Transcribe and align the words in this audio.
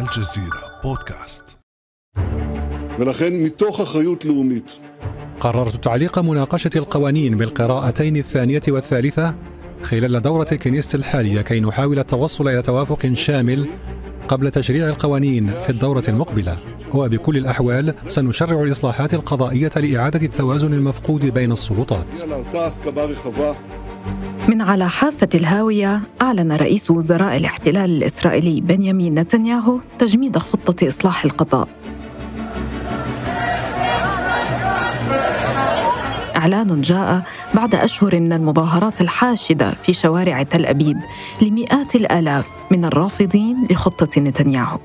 الجزيرة 0.00 0.80
بودكاست 0.82 1.44
ולכן 2.98 3.32
מתוך 3.44 3.80
אחריות 3.80 4.24
לאומית 4.24 4.80
قررت 5.40 5.84
تعليق 5.84 6.18
مناقشة 6.18 6.70
القوانين 6.76 7.36
بالقراءتين 7.36 8.16
الثانية 8.16 8.62
والثالثة 8.68 9.34
خلال 9.82 10.22
دورة 10.22 10.46
الكنيست 10.52 10.94
الحالية 10.94 11.40
كي 11.40 11.60
نحاول 11.60 11.98
التوصل 11.98 12.48
إلى 12.48 12.62
توافق 12.62 13.14
شامل 13.14 13.68
قبل 14.28 14.50
تشريع 14.50 14.88
القوانين 14.88 15.50
في 15.50 15.70
الدورة 15.70 16.04
المقبلة 16.08 16.56
وبكل 16.94 17.36
الأحوال 17.36 17.94
سنشرع 17.94 18.62
الإصلاحات 18.62 19.14
القضائية 19.14 19.70
لإعادة 19.76 20.26
التوازن 20.26 20.72
المفقود 20.72 21.26
بين 21.26 21.52
السلطات 21.52 22.06
להרתעה 22.28 22.66
הסכמה 22.66 23.02
רחבה 23.02 23.52
من 24.47 24.61
على 24.61 24.89
حافة 24.89 25.29
الهاوية 25.35 26.01
أعلن 26.21 26.51
رئيس 26.51 26.91
وزراء 26.91 27.37
الاحتلال 27.37 27.89
الإسرائيلي 27.89 28.61
بنيامين 28.61 29.19
نتنياهو 29.19 29.79
تجميد 29.99 30.37
خطة 30.37 30.87
إصلاح 30.87 31.25
القضاء 31.25 31.67
إعلان 36.35 36.81
جاء 36.81 37.23
بعد 37.53 37.75
أشهر 37.75 38.19
من 38.19 38.33
المظاهرات 38.33 39.01
الحاشدة 39.01 39.71
في 39.71 39.93
شوارع 39.93 40.43
تل 40.43 40.65
أبيب 40.65 40.97
لمئات 41.41 41.95
الآلاف 41.95 42.49
من 42.71 42.85
الرافضين 42.85 43.67
لخطة 43.69 44.21
نتنياهو. 44.21 44.79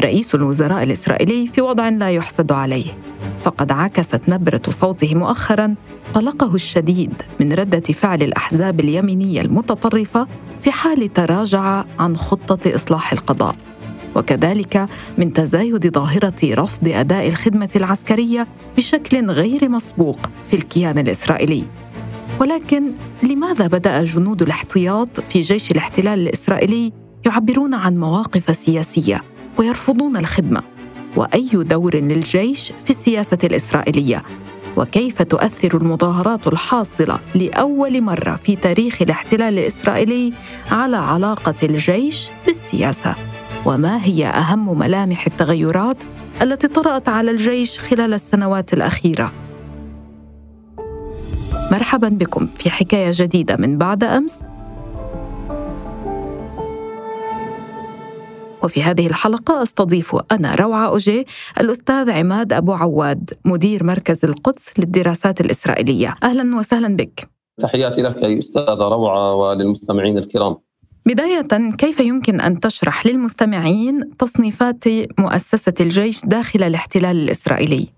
رئيس 0.00 0.34
الوزراء 0.34 0.82
الإسرائيلي 0.82 1.46
في 1.46 1.60
وضع 1.60 1.88
لا 1.88 2.10
يحسد 2.10 2.52
عليه. 2.52 2.98
فقد 3.42 3.72
عكست 3.72 4.28
نبرة 4.28 4.62
صوته 4.70 5.14
مؤخرا 5.14 5.74
قلقه 6.14 6.54
الشديد 6.54 7.12
من 7.40 7.52
ردة 7.52 7.80
فعل 7.80 8.22
الأحزاب 8.22 8.80
اليمينية 8.80 9.40
المتطرفة 9.40 10.28
في 10.60 10.72
حال 10.72 11.12
تراجع 11.12 11.84
عن 11.98 12.16
خطة 12.16 12.74
إصلاح 12.74 13.12
القضاء. 13.12 13.56
وكذلك 14.16 14.88
من 15.18 15.32
تزايد 15.32 15.94
ظاهرة 15.94 16.34
رفض 16.44 16.88
أداء 16.88 17.28
الخدمة 17.28 17.70
العسكرية 17.76 18.48
بشكل 18.76 19.30
غير 19.30 19.68
مسبوق 19.68 20.18
في 20.44 20.56
الكيان 20.56 20.98
الإسرائيلي. 20.98 21.64
ولكن 22.40 22.92
لماذا 23.22 23.66
بدأ 23.66 24.04
جنود 24.04 24.42
الاحتياط 24.42 25.20
في 25.20 25.40
جيش 25.40 25.70
الاحتلال 25.70 26.18
الإسرائيلي 26.18 26.92
يعبرون 27.26 27.74
عن 27.74 27.96
مواقف 27.96 28.56
سياسية؟ 28.56 29.31
ويرفضون 29.58 30.16
الخدمة؟ 30.16 30.62
وأي 31.16 31.50
دور 31.52 31.96
للجيش 31.96 32.72
في 32.84 32.90
السياسة 32.90 33.38
الإسرائيلية؟ 33.44 34.22
وكيف 34.76 35.22
تؤثر 35.22 35.76
المظاهرات 35.76 36.46
الحاصلة 36.46 37.20
لأول 37.34 38.02
مرة 38.02 38.36
في 38.36 38.56
تاريخ 38.56 39.02
الاحتلال 39.02 39.58
الإسرائيلي 39.58 40.32
على 40.70 40.96
علاقة 40.96 41.54
الجيش 41.62 42.28
بالسياسة؟ 42.46 43.14
وما 43.66 44.04
هي 44.04 44.26
أهم 44.26 44.78
ملامح 44.78 45.26
التغيرات 45.26 45.96
التي 46.42 46.68
طرأت 46.68 47.08
على 47.08 47.30
الجيش 47.30 47.78
خلال 47.78 48.14
السنوات 48.14 48.72
الأخيرة؟ 48.72 49.32
مرحبا 51.72 52.08
بكم 52.08 52.46
في 52.46 52.70
حكاية 52.70 53.10
جديدة 53.14 53.56
من 53.56 53.78
بعد 53.78 54.04
أمس 54.04 54.38
وفي 58.64 58.82
هذه 58.82 59.06
الحلقة 59.06 59.62
أستضيف 59.62 60.16
أنا 60.32 60.54
روعة 60.54 60.88
أوجي 60.88 61.26
الأستاذ 61.60 62.10
عماد 62.10 62.52
أبو 62.52 62.72
عواد 62.72 63.30
مدير 63.44 63.84
مركز 63.84 64.24
القدس 64.24 64.78
للدراسات 64.78 65.40
الإسرائيلية. 65.40 66.14
أهلا 66.22 66.56
وسهلا 66.56 66.96
بك. 66.96 67.28
تحياتي 67.60 68.02
لك 68.02 68.22
يا 68.22 68.38
أستاذة 68.38 68.88
روعة 68.88 69.34
وللمستمعين 69.34 70.18
الكرام. 70.18 70.56
بداية 71.06 71.70
كيف 71.78 72.00
يمكن 72.00 72.40
أن 72.40 72.60
تشرح 72.60 73.06
للمستمعين 73.06 74.16
تصنيفات 74.18 74.84
مؤسسة 75.18 75.74
الجيش 75.80 76.24
داخل 76.24 76.62
الاحتلال 76.62 77.16
الإسرائيلي؟ 77.16 77.88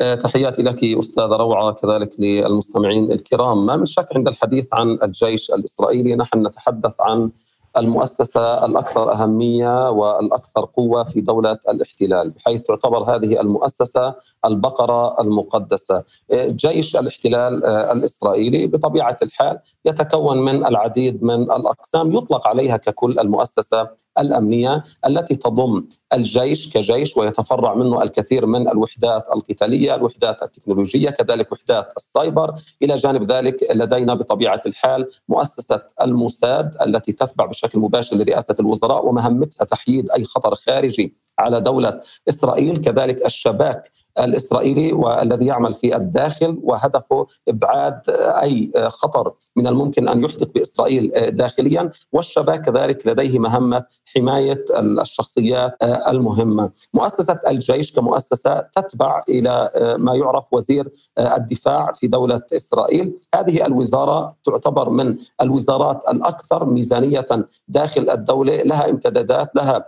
آه، 0.00 0.14
تحياتي 0.14 0.62
لك 0.62 0.84
أستاذة 0.84 1.36
روعة 1.36 1.72
كذلك 1.72 2.10
للمستمعين 2.18 3.12
الكرام. 3.12 3.66
ما 3.66 3.76
من 3.76 3.86
شك 3.86 4.08
عند 4.16 4.28
الحديث 4.28 4.66
عن 4.72 4.98
الجيش 5.02 5.50
الإسرائيلي 5.50 6.16
نحن 6.16 6.46
نتحدث 6.46 6.94
عن 7.00 7.30
المؤسسة 7.76 8.66
الأكثر 8.66 9.12
أهمية 9.12 9.90
والأكثر 9.90 10.64
قوة 10.64 11.04
في 11.04 11.20
دولة 11.20 11.58
الاحتلال 11.68 12.30
بحيث 12.30 12.66
تعتبر 12.66 13.02
هذه 13.02 13.40
المؤسسة 13.40 14.14
البقرة 14.46 15.20
المقدسة. 15.20 16.02
جيش 16.32 16.96
الاحتلال 16.96 17.64
آه، 17.64 17.92
الإسرائيلي 17.92 18.66
بطبيعة 18.66 19.16
الحال 19.22 19.58
يتكون 19.84 20.38
من 20.38 20.66
العديد 20.66 21.24
من 21.24 21.42
الأقسام 21.42 22.14
يطلق 22.14 22.48
عليها 22.48 22.76
ككل 22.76 23.18
المؤسسة 23.18 23.88
الأمنية 24.18 24.84
التي 25.06 25.34
تضم 25.34 25.84
الجيش 26.12 26.72
كجيش 26.72 27.16
ويتفرع 27.16 27.74
منه 27.74 28.02
الكثير 28.02 28.46
من 28.46 28.68
الوحدات 28.68 29.24
القتالية 29.36 29.94
الوحدات 29.94 30.42
التكنولوجية 30.42 31.10
كذلك 31.10 31.52
وحدات 31.52 31.92
السايبر. 31.96 32.54
إلى 32.82 32.96
جانب 32.96 33.32
ذلك 33.32 33.56
لدينا 33.74 34.14
بطبيعة 34.14 34.60
الحال 34.66 35.10
مؤسسة 35.28 35.82
الموساد 36.02 36.76
التي 36.86 37.12
تتبع 37.12 37.46
بشكل 37.46 37.78
مباشر 37.78 38.16
لرئاسة 38.16 38.56
الوزراء 38.60 39.06
ومهمتها 39.06 39.64
تحييد 39.64 40.10
أي 40.10 40.24
خطر 40.24 40.54
خارجي 40.54 41.16
على 41.38 41.60
دولة 41.60 42.00
إسرائيل 42.28 42.76
كذلك 42.76 43.26
الشباك 43.26 43.90
الإسرائيلي 44.18 44.92
والذي 44.92 45.46
يعمل 45.46 45.74
في 45.74 45.96
الداخل 45.96 46.58
وهدفه 46.62 47.26
إبعاد 47.48 48.00
أي 48.42 48.72
خطر 48.88 49.32
من 49.56 49.66
الممكن 49.66 50.08
أن 50.08 50.24
يحدث 50.24 50.48
بإسرائيل 50.48 51.12
داخليا 51.30 51.90
والشباك 52.12 52.60
كذلك 52.60 53.06
لديه 53.06 53.38
مهمة 53.38 53.84
حماية 54.04 54.64
الشخصيات 54.78 55.76
المهمة. 55.82 56.70
مؤسسة 56.94 57.40
الجيش 57.48 57.92
كمؤسسة 57.92 58.60
تتبع 58.60 59.22
إلى 59.28 59.70
ما 59.98 60.14
يعرف 60.14 60.44
وزير 60.52 60.88
الدفاع 61.18 61.92
في 61.92 62.06
دولة 62.06 62.42
إسرائيل، 62.54 63.12
هذه 63.34 63.66
الوزارة 63.66 64.36
تعتبر 64.44 64.90
من 64.90 65.16
الوزارات 65.40 66.02
الأكثر 66.08 66.64
ميزانية 66.64 67.26
داخل 67.68 68.10
الدولة، 68.10 68.62
لها 68.62 68.90
امتدادات، 68.90 69.50
لها 69.56 69.84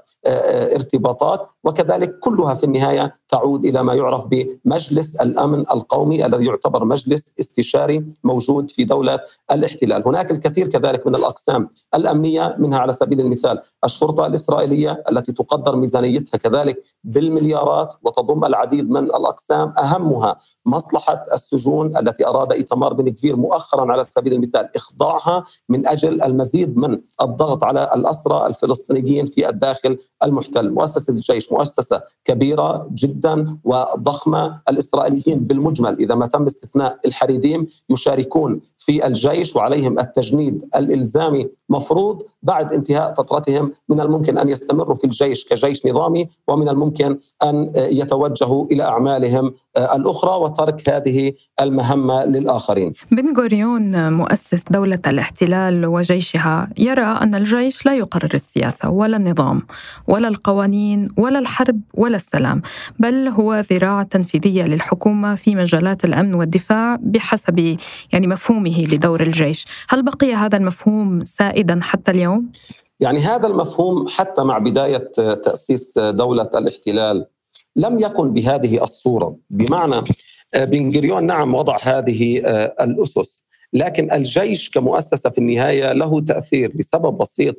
ارتباطات 0.75 1.34
وكذلك 1.65 2.19
كلها 2.19 2.55
في 2.55 2.65
النهاية 2.65 3.17
تعود 3.29 3.65
إلى 3.65 3.83
ما 3.83 3.95
يعرف 3.95 4.25
بمجلس 4.27 5.17
الأمن 5.17 5.61
القومي 5.61 6.27
الذي 6.27 6.45
يعتبر 6.45 6.85
مجلس 6.85 7.33
استشاري 7.41 8.05
موجود 8.25 8.71
في 8.71 8.85
دولة 8.85 9.21
الاحتلال، 9.51 10.09
هناك 10.09 10.31
الكثير 10.31 10.69
كذلك 10.69 11.07
من 11.07 11.15
الأقسام 11.15 11.69
الأمنية 11.95 12.57
منها 12.59 12.79
على 12.79 12.93
سبيل 12.93 13.21
المثال 13.21 13.61
الشرطة 13.85 14.27
الإسرائيلية 14.27 15.05
التي 15.11 15.33
تقدر 15.33 15.77
ميزانيتها 15.77 16.39
كذلك 16.39 16.83
بالمليارات 17.05 17.95
وتضم 18.03 18.45
العديد 18.45 18.91
من 18.91 19.05
الأقسام 19.05 19.75
أهمها 19.79 20.37
مصلحة 20.67 21.25
السجون 21.33 21.97
التي 21.97 22.27
أراد 22.27 22.53
إيتمار 22.53 22.93
بن 22.93 23.09
كفير 23.09 23.37
مؤخرا 23.37 23.93
على 23.93 24.03
سبيل 24.03 24.33
المثال 24.33 24.77
إخضاعها 24.77 25.45
من 25.69 25.87
أجل 25.87 26.23
المزيد 26.23 26.77
من 26.77 27.01
الضغط 27.23 27.65
على 27.65 27.95
الأسرى 27.95 28.47
الفلسطينيين 28.47 29.27
في 29.27 29.49
الداخل 29.49 29.99
المحتل، 30.23 30.71
مؤسسة 30.71 31.13
الجيش 31.31 31.53
مؤسسه 31.53 32.03
كبيرة 32.25 32.89
جدا 32.95 33.59
وضخمة، 33.65 34.61
الإسرائيليين 34.69 35.39
بالمجمل 35.41 35.99
إذا 35.99 36.15
ما 36.15 36.27
تم 36.27 36.45
استثناء 36.47 36.99
الحريديم 37.07 37.67
يشاركون 37.91 38.61
في 38.87 39.07
الجيش 39.07 39.57
وعليهم 39.57 39.99
التجنيد 39.99 40.65
الإلزامي 40.77 41.49
مفروض 41.69 42.23
بعد 42.43 42.73
انتهاء 42.73 43.15
فترتهم 43.15 43.73
من 43.89 44.01
الممكن 44.01 44.39
أن 44.39 44.49
يستمروا 44.49 44.97
في 44.97 45.05
الجيش 45.05 45.45
كجيش 45.45 45.87
نظامي 45.87 46.29
ومن 46.49 46.69
الممكن 46.69 47.19
أن 47.43 47.73
يتوجهوا 47.77 48.67
إلى 48.67 48.83
أعمالهم 48.83 49.55
الأخرى 49.77 50.37
وترك 50.37 50.89
هذه 50.89 51.33
المهمة 51.61 52.25
للآخرين. 52.25 52.93
بن 53.11 53.37
غوريون 53.37 54.13
مؤسس 54.13 54.63
دولة 54.71 54.99
الاحتلال 55.07 55.87
وجيشها 55.87 56.69
يرى 56.79 57.03
أن 57.03 57.35
الجيش 57.35 57.87
لا 57.87 57.97
يقرر 57.97 58.31
السياسة 58.35 58.91
ولا 58.91 59.17
النظام 59.17 59.63
ولا 60.09 60.29
القوانين 60.29 61.09
ولا 61.19 61.39
الحرب 61.39 61.81
ولا 61.95 62.17
السلام، 62.17 62.63
بل 62.99 63.29
هو 63.29 63.63
ذراع 63.71 64.03
تنفيذية 64.03 64.65
للحكومة 64.65 65.35
في 65.35 65.55
مجالات 65.55 66.05
الأمن 66.05 66.35
والدفاع 66.35 66.99
بحسب 67.01 67.77
يعني 68.13 68.27
مفهومه 68.27 68.74
لدور 68.83 69.23
الجيش، 69.23 69.65
هل 69.89 70.03
بقي 70.03 70.35
هذا 70.35 70.57
المفهوم 70.57 71.25
سائدا 71.25 71.81
حتى 71.83 72.11
اليوم؟ 72.11 72.53
يعني 73.01 73.21
هذا 73.21 73.47
المفهوم 73.47 74.09
حتى 74.09 74.45
مع 74.45 74.59
بداية 74.59 75.13
تأسيس 75.35 75.99
دولة 75.99 76.51
الاحتلال 76.55 77.27
لم 77.77 78.01
يكن 78.01 78.33
بهذه 78.33 78.85
الصورة. 78.85 79.37
بمعنى 79.51 80.05
بن 80.55 80.91
غوريون 80.95 81.27
نعم 81.27 81.55
وضع 81.55 81.79
هذه 81.83 82.39
الأسس. 82.81 83.44
لكن 83.75 84.13
الجيش 84.13 84.71
كمؤسسة 84.71 85.31
في 85.31 85.39
النهاية 85.39 85.93
له 85.93 86.21
تأثير 86.21 86.73
لسبب 86.75 87.19
بسيط 87.19 87.57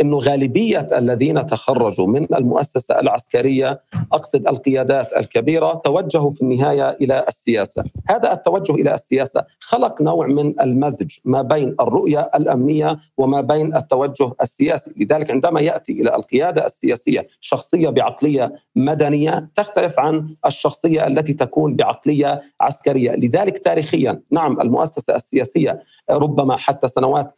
إنه 0.00 0.18
غالبية 0.18 0.88
الذين 0.98 1.46
تخرجوا 1.46 2.06
من 2.06 2.34
المؤسسة 2.34 3.00
العسكرية 3.00 3.80
أقصد 4.12 4.48
القيادات 4.48 5.12
الكبيرة 5.12 5.80
توجهوا 5.84 6.32
في 6.32 6.42
النهاية 6.42 6.90
إلى 6.90 7.24
السياسة، 7.28 7.84
هذا 8.08 8.32
التوجه 8.32 8.72
إلى 8.72 8.94
السياسة 8.94 9.44
خلق 9.60 10.02
نوع 10.02 10.26
من 10.26 10.60
المزج 10.60 11.10
ما 11.24 11.42
بين 11.42 11.76
الرؤية 11.80 12.30
الأمنية 12.34 12.98
وما 13.18 13.40
بين 13.40 13.76
التوجه 13.76 14.32
السياسي، 14.42 14.90
لذلك 14.96 15.30
عندما 15.30 15.60
يأتي 15.60 15.92
إلى 15.92 16.14
القيادة 16.14 16.66
السياسية 16.66 17.26
شخصية 17.40 17.88
بعقلية 17.88 18.52
مدنية 18.76 19.48
تختلف 19.54 19.98
عن 19.98 20.28
الشخصية 20.46 21.06
التي 21.06 21.32
تكون 21.32 21.76
بعقلية 21.76 22.42
عسكرية، 22.60 23.10
لذلك 23.10 23.58
تاريخيا 23.58 24.20
نعم 24.30 24.60
المؤسسة 24.60 25.16
السياسية 25.16 25.57
ربما 26.10 26.56
حتى 26.56 26.88
سنوات 26.88 27.34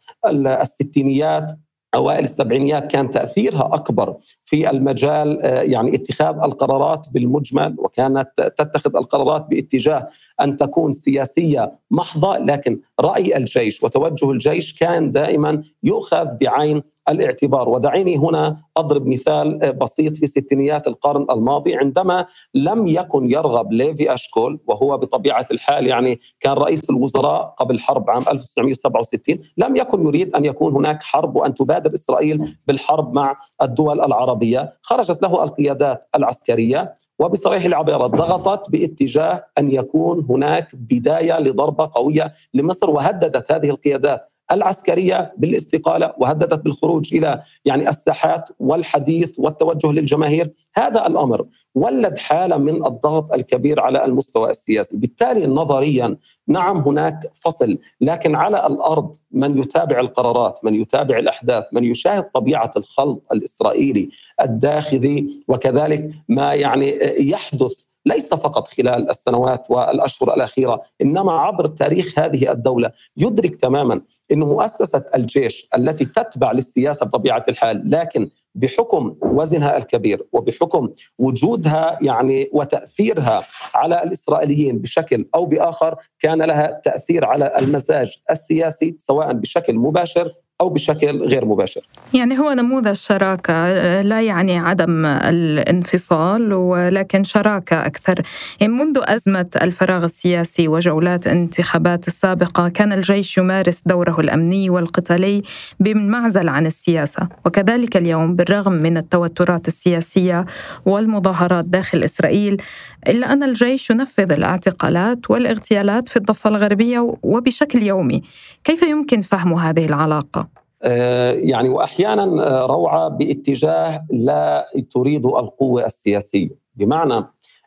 الستينيات 0.61 1.51
أوائل 1.95 2.23
السبعينيات 2.23 2.91
كان 2.91 3.11
تأثيرها 3.11 3.69
أكبر 3.73 4.15
في 4.45 4.69
المجال 4.69 5.39
يعني 5.43 5.95
اتخاذ 5.95 6.35
القرارات 6.35 7.05
بالمجمل 7.11 7.75
وكانت 7.77 8.53
تتخذ 8.57 8.95
القرارات 8.95 9.45
باتجاه 9.49 10.09
أن 10.43 10.57
تكون 10.57 10.93
سياسية 10.93 11.71
محضة 11.91 12.37
لكن 12.37 12.79
رأي 12.99 13.37
الجيش 13.37 13.83
وتوجه 13.83 14.31
الجيش 14.31 14.79
كان 14.79 15.11
دائما 15.11 15.63
يؤخذ 15.83 16.25
بعين 16.41 16.83
الاعتبار. 17.09 17.69
ودعيني 17.69 18.17
هنا 18.17 18.61
أضرب 18.77 19.07
مثال 19.07 19.73
بسيط 19.73 20.17
في 20.17 20.27
ستينيات 20.27 20.87
القرن 20.87 21.25
الماضي. 21.31 21.75
عندما 21.75 22.25
لم 22.53 22.87
يكن 22.87 23.31
يرغب 23.31 23.71
ليفي 23.71 24.13
أشكول 24.13 24.59
وهو 24.67 24.97
بطبيعة 24.97 25.45
الحال 25.51 25.87
يعني 25.87 26.19
كان 26.39 26.53
رئيس 26.53 26.89
الوزراء 26.89 27.43
قبل 27.57 27.79
حرب 27.79 28.09
عام 28.09 28.23
1967 28.27 29.39
لم 29.57 29.75
يكن 29.75 30.07
يريد 30.07 30.35
أن 30.35 30.45
يكون 30.45 30.73
هناك 30.73 31.03
حرب 31.03 31.35
وأن 31.35 31.53
تبادر 31.53 31.93
إسرائيل 31.93 32.57
بالحرب 32.67 33.13
مع 33.13 33.37
الدول 33.61 34.01
العربية. 34.01 34.73
خرجت 34.81 35.23
له 35.23 35.43
القيادات 35.43 36.07
العسكرية 36.15 36.93
وبصريح 37.21 37.65
العبارة 37.65 38.07
ضغطت 38.07 38.69
باتجاه 38.69 39.45
أن 39.57 39.71
يكون 39.71 40.25
هناك 40.29 40.75
بداية 40.75 41.39
لضربة 41.39 41.91
قوية 41.95 42.33
لمصر 42.53 42.89
وهددت 42.89 43.51
هذه 43.51 43.69
القيادات. 43.69 44.30
العسكرية 44.51 45.33
بالاستقالة 45.37 46.13
وهددت 46.17 46.63
بالخروج 46.63 47.15
إلى 47.15 47.41
يعني 47.65 47.89
الساحات 47.89 48.49
والحديث 48.59 49.39
والتوجه 49.39 49.91
للجماهير، 49.91 50.51
هذا 50.75 51.07
الأمر 51.07 51.45
ولد 51.75 52.17
حالة 52.17 52.57
من 52.57 52.85
الضغط 52.85 53.33
الكبير 53.33 53.79
على 53.79 54.05
المستوى 54.05 54.49
السياسي، 54.49 54.97
بالتالي 54.97 55.47
نظريا 55.47 56.17
نعم 56.47 56.77
هناك 56.77 57.31
فصل، 57.33 57.77
لكن 58.01 58.35
على 58.35 58.67
الأرض 58.67 59.15
من 59.31 59.57
يتابع 59.57 59.99
القرارات، 59.99 60.59
من 60.63 60.75
يتابع 60.75 61.19
الأحداث، 61.19 61.63
من 61.71 61.83
يشاهد 61.83 62.23
طبيعة 62.23 62.71
الخلط 62.77 63.23
الإسرائيلي 63.31 64.09
الداخلي 64.41 65.27
وكذلك 65.47 66.11
ما 66.29 66.53
يعني 66.53 66.99
يحدث 67.19 67.90
ليس 68.05 68.33
فقط 68.33 68.67
خلال 68.67 69.09
السنوات 69.09 69.71
والأشهر 69.71 70.33
الأخيرة 70.33 70.81
إنما 71.01 71.31
عبر 71.31 71.67
تاريخ 71.67 72.19
هذه 72.19 72.51
الدولة 72.51 72.91
يدرك 73.17 73.55
تماما 73.55 74.01
إن 74.31 74.39
مؤسسة 74.39 75.05
الجيش 75.15 75.67
التي 75.77 76.05
تتبع 76.05 76.51
للسياسة 76.51 77.05
بطبيعة 77.05 77.43
الحال 77.49 77.91
لكن 77.91 78.29
بحكم 78.55 79.15
وزنها 79.21 79.77
الكبير 79.77 80.23
وبحكم 80.31 80.89
وجودها 81.19 81.97
يعني 82.01 82.49
وتأثيرها 82.53 83.47
على 83.73 84.03
الإسرائيليين 84.03 84.77
بشكل 84.77 85.25
أو 85.35 85.45
بآخر 85.45 85.95
كان 86.19 86.41
لها 86.41 86.81
تأثير 86.85 87.25
على 87.25 87.53
المزاج 87.59 88.17
السياسي 88.31 88.95
سواء 88.99 89.33
بشكل 89.33 89.75
مباشر 89.75 90.33
أو 90.61 90.69
بشكل 90.69 91.23
غير 91.23 91.45
مباشر. 91.45 91.81
يعني 92.13 92.39
هو 92.39 92.51
نموذج 92.51 92.93
شراكة 92.93 93.53
لا 94.01 94.21
يعني 94.21 94.57
عدم 94.57 95.05
الانفصال 95.05 96.53
ولكن 96.53 97.23
شراكة 97.23 97.85
أكثر. 97.85 98.21
يعني 98.59 98.73
منذ 98.73 98.99
أزمة 99.03 99.45
الفراغ 99.61 100.05
السياسي 100.05 100.67
وجولات 100.67 101.27
الانتخابات 101.27 102.07
السابقة 102.07 102.69
كان 102.69 102.93
الجيش 102.93 103.37
يمارس 103.37 103.81
دوره 103.85 104.19
الأمني 104.19 104.69
والقتالي 104.69 105.41
بمعزل 105.79 106.49
عن 106.49 106.65
السياسة. 106.65 107.27
وكذلك 107.45 107.97
اليوم 107.97 108.35
بالرغم 108.35 108.73
من 108.73 108.97
التوترات 108.97 109.67
السياسية 109.67 110.45
والمظاهرات 110.85 111.65
داخل 111.65 112.03
إسرائيل 112.03 112.61
إلا 113.07 113.33
أن 113.33 113.43
الجيش 113.43 113.89
ينفذ 113.89 114.31
الاعتقالات 114.31 115.31
والاغتيالات 115.31 116.07
في 116.07 116.15
الضفة 116.17 116.49
الغربية 116.49 117.15
وبشكل 117.23 117.83
يومي. 117.83 118.21
كيف 118.63 118.81
يمكن 118.81 119.21
فهم 119.21 119.53
هذه 119.53 119.85
العلاقة؟ 119.85 120.50
آه، 120.83 121.31
يعني 121.31 121.69
وأحيانا 121.69 122.23
آه، 122.23 122.65
روعة 122.65 123.07
باتجاه 123.09 124.05
لا 124.11 124.67
تريد 124.91 125.25
القوة 125.25 125.85
السياسية، 125.85 126.49
بمعنى 126.75 127.25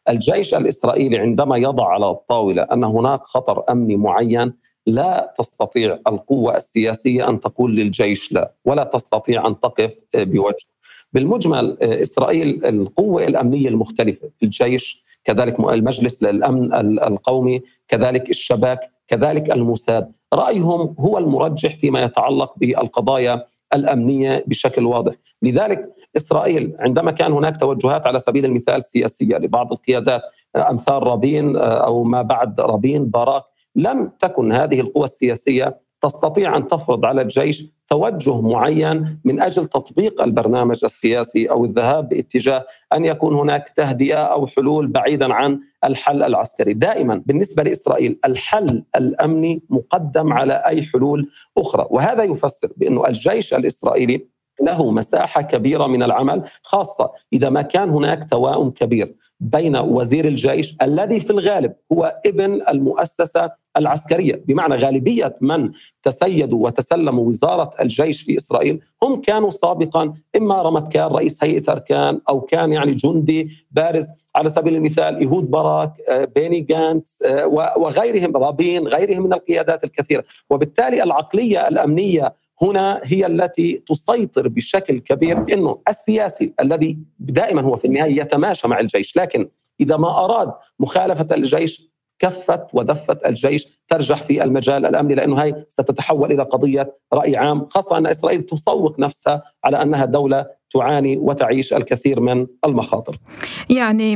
الجيش 0.09 0.55
الإسرائيلي 0.55 1.19
عندما 1.19 1.57
يضع 1.57 1.89
على 1.89 2.11
الطاولة 2.11 2.63
أن 2.63 2.85
هناك 2.85 3.23
خطر 3.25 3.63
أمني 3.71 3.97
معين 3.97 4.53
لا 4.87 5.35
تستطيع 5.39 5.99
القوة 6.07 6.57
السياسية 6.57 7.29
أن 7.29 7.41
تقول 7.41 7.77
للجيش 7.77 8.33
لا، 8.33 8.53
ولا 8.65 8.85
تستطيع 8.85 9.47
أن 9.47 9.61
تقف 9.61 9.99
آه، 10.15 10.25
بوجهه. 10.25 10.75
بالمجمل 11.13 11.77
إسرائيل 11.83 12.65
القوة 12.65 13.27
الأمنية 13.27 13.69
المختلفة 13.69 14.31
في 14.39 14.43
الجيش 14.43 15.05
كذلك 15.25 15.61
المجلس 15.61 16.23
للامن 16.23 16.75
القومي 17.03 17.63
كذلك 17.89 18.31
الشباك 18.31 18.81
كذلك 19.09 19.51
الموساد 19.51 20.13
رأيهم 20.35 20.95
هو 20.99 21.19
المرجح 21.19 21.77
فيما 21.77 22.03
يتعلق 22.03 22.55
بالقضايا 22.57 23.47
الأمنية 23.75 24.45
بشكل 24.47 24.87
واضح، 24.87 25.15
لذلك 25.43 25.95
إسرائيل 26.17 26.77
عندما 26.79 27.11
كان 27.11 27.33
هناك 27.33 27.57
توجهات 27.57 28.07
على 28.07 28.19
سبيل 28.19 28.45
المثال 28.45 28.85
سياسية 28.85 29.37
لبعض 29.37 29.73
القيادات 29.73 30.23
أمثال 30.57 31.03
رابين 31.03 31.57
أو 31.57 32.05
ما 32.05 32.23
بعد 32.23 32.61
رابين 32.61 33.05
باراك 33.11 33.43
لم 33.77 34.13
تكن 34.21 34.53
هذه 34.53 34.81
القوى 34.81 35.05
السياسية 35.05 35.81
تستطيع 36.01 36.57
أن 36.57 36.69
تفرض 36.69 37.05
على 37.05 37.23
الجيش 37.23 37.67
توجه 37.89 38.41
معين 38.41 39.19
من 39.25 39.43
أجل 39.43 39.67
تطبيق 39.67 40.23
البرنامج 40.23 40.85
السياسي 40.85 41.51
أو 41.51 41.65
الذهاب 41.65 42.09
باتجاه 42.09 42.67
أن 42.93 43.05
يكون 43.05 43.35
هناك 43.35 43.69
تهدئة 43.69 44.23
أو 44.23 44.47
حلول 44.47 44.87
بعيدا 44.87 45.35
عن 45.35 45.61
الحل 45.85 46.23
العسكري، 46.23 46.73
دائما 46.73 47.23
بالنسبة 47.27 47.63
لإسرائيل 47.63 48.19
الحل 48.25 48.85
الأمني 48.97 49.63
مقدم 49.71 50.33
على 50.33 50.55
أي 50.67 50.83
حلول 50.83 51.31
أخرى، 51.59 51.87
وهذا 51.91 52.23
يفسر 52.23 52.69
بأنه 52.77 53.07
الجيش 53.07 53.55
الإسرائيلي 53.55 54.35
له 54.63 54.91
مساحة 54.91 55.43
كبيرة 55.43 55.87
من 55.87 56.03
العمل 56.03 56.45
خاصة 56.63 57.11
إذا 57.33 57.51
ما 57.51 57.63
كان 57.63 57.91
هناك 57.91 58.31
توائم 58.31 58.71
كبير 58.71 59.15
بين 59.41 59.77
وزير 59.77 60.25
الجيش 60.25 60.77
الذي 60.83 61.21
في 61.21 61.31
الغالب 61.31 61.75
هو 61.93 62.21
ابن 62.27 62.63
المؤسسة 62.69 63.51
العسكرية، 63.77 64.43
بمعنى 64.47 64.75
غالبية 64.75 65.37
من 65.41 65.71
تسيدوا 66.03 66.67
وتسلموا 66.67 67.29
وزارة 67.29 67.71
الجيش 67.81 68.23
في 68.23 68.37
إسرائيل 68.37 68.81
هم 69.03 69.21
كانوا 69.21 69.51
سابقا 69.51 70.15
إما 70.37 70.63
رمتكان 70.63 71.07
رئيس 71.07 71.45
هيئة 71.45 71.73
أركان 71.73 72.21
أو 72.29 72.41
كان 72.41 72.73
يعني 72.73 72.93
جندي 72.93 73.51
بارز. 73.71 74.07
على 74.37 74.49
سبيل 74.49 74.75
المثال 74.75 75.17
إيهود 75.17 75.51
باراك 75.51 75.93
آه، 76.09 76.25
بيني 76.25 76.61
جانتس 76.61 77.23
آه، 77.23 77.47
وغيرهم 77.77 78.37
رابين 78.37 78.89
غيرهم 78.89 79.23
من 79.23 79.33
القيادات 79.33 79.85
الكثيرة. 79.85 80.25
وبالتالي 80.51 81.03
العقلية 81.03 81.69
الأمنية 81.69 82.35
هنا 82.63 83.01
هي 83.05 83.27
التي 83.27 83.83
تسيطر 83.87 84.49
بشكل 84.49 84.99
كبير 84.99 85.39
إنه 85.53 85.79
السياسي 85.89 86.53
الذي 86.61 86.99
دائما 87.19 87.63
هو 87.63 87.77
في 87.77 87.85
النهاية 87.85 88.21
يتماشى 88.21 88.69
مع 88.69 88.81
الجيش. 88.81 89.17
لكن 89.17 89.49
إذا 89.81 89.97
ما 89.97 90.25
أراد 90.25 90.53
مخالفة 90.81 91.27
الجيش 91.33 91.94
كفت 92.19 92.61
ودفت 92.73 93.27
الجيش 93.27 93.81
ترجح 93.89 94.23
في 94.23 94.45
المجال 94.45 94.87
الأمني 94.87 95.15
لأنه 95.15 95.43
هي 95.43 95.65
ستتحول 95.69 96.33
إلى 96.33 96.43
قضية 96.43 96.97
رأي 97.13 97.37
عام 97.37 97.67
خاصة 97.71 97.99
أن 97.99 98.07
إسرائيل 98.07 98.43
تسوق 98.43 99.01
نفسها 99.01 99.43
على 99.65 99.83
أنها 99.83 100.05
دولة 100.05 100.47
تعاني 100.75 101.17
وتعيش 101.17 101.73
الكثير 101.73 102.21
من 102.21 102.47
المخاطر. 102.65 103.17
يعني 103.71 104.15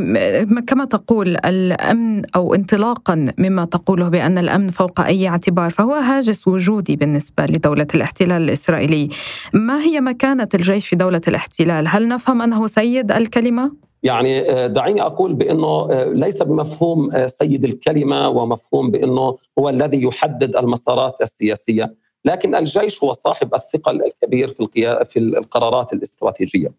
كما 0.66 0.84
تقول 0.84 1.36
الأمن 1.44 2.22
أو 2.36 2.54
انطلاقا 2.54 3.32
مما 3.38 3.64
تقوله 3.64 4.08
بأن 4.08 4.38
الأمن 4.38 4.68
فوق 4.68 5.00
أي 5.00 5.28
اعتبار 5.28 5.70
فهو 5.70 5.94
هاجس 5.94 6.48
وجودي 6.48 6.96
بالنسبة 6.96 7.44
لدولة 7.46 7.86
الاحتلال 7.94 8.42
الإسرائيلي. 8.42 9.08
ما 9.52 9.80
هي 9.80 10.00
مكانة 10.00 10.48
الجيش 10.54 10.88
في 10.88 10.96
دولة 10.96 11.20
الاحتلال؟ 11.28 11.88
هل 11.88 12.08
نفهم 12.08 12.42
أنه 12.42 12.66
سيد 12.66 13.12
الكلمة؟ 13.12 13.87
يعني 14.02 14.50
آه، 14.50 14.66
دعيني 14.66 15.02
أقول 15.02 15.34
بأنه 15.34 15.92
آه، 15.92 16.04
ليس 16.04 16.42
بمفهوم 16.42 17.10
آه، 17.14 17.26
سيد 17.26 17.64
الكلمة 17.64 18.28
ومفهوم 18.28 18.90
بأنه 18.90 19.38
هو 19.58 19.68
الذي 19.68 20.02
يحدد 20.02 20.56
المسارات 20.56 21.16
السياسية 21.22 21.94
لكن 22.24 22.54
الجيش 22.54 23.04
هو 23.04 23.12
صاحب 23.12 23.54
الثقل 23.54 24.02
الكبير 24.04 24.48
في 24.48 25.04
في 25.04 25.18
القرارات 25.18 25.92
الاستراتيجية. 25.92 26.72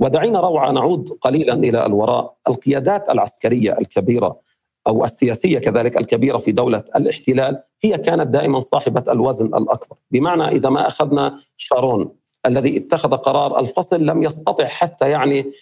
ودعينا 0.00 0.40
روعة 0.40 0.70
نعود 0.70 1.08
قليلا 1.20 1.54
إلى 1.54 1.86
الوراء، 1.86 2.34
القيادات 2.48 3.10
العسكرية 3.10 3.78
الكبيرة 3.78 4.40
أو 4.86 5.04
السياسية 5.04 5.58
كذلك 5.58 5.96
الكبيرة 5.96 6.38
في 6.38 6.52
دولة 6.52 6.84
الاحتلال 6.96 7.62
هي 7.82 7.98
كانت 7.98 8.26
دائما 8.26 8.60
صاحبة 8.60 9.12
الوزن 9.12 9.46
الأكبر، 9.46 9.96
بمعنى 10.10 10.48
إذا 10.48 10.68
ما 10.68 10.88
أخذنا 10.88 11.40
شارون 11.56 12.22
الذي 12.46 12.76
اتخذ 12.76 13.16
قرار 13.16 13.58
الفصل 13.58 14.06
لم 14.06 14.22
يستطع 14.22 14.66
حتى 14.66 15.10
يعني 15.10 15.52